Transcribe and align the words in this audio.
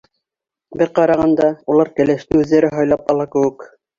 Бер 0.81 0.89
ҡарағанда, 0.99 1.49
улар 1.75 1.93
кәләште 2.01 2.41
үҙҙәре 2.45 2.73
һайлап 2.79 3.15
ала 3.15 3.29
кеүек. 3.37 3.71